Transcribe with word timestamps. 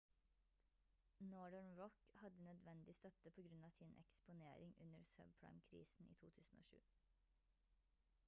northern 1.19 1.75
rock 1.79 1.93
hadde 2.21 2.41
nødvendig 2.47 2.95
støtte 2.99 3.19
på 3.35 3.43
grunn 3.47 3.67
av 3.67 3.69
sin 3.75 3.93
eksponering 4.03 4.73
under 4.87 5.03
subprime-krisen 5.11 6.09
i 6.13 6.13
2007 6.25 6.81